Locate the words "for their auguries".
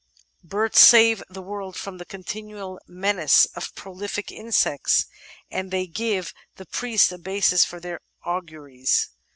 7.63-9.09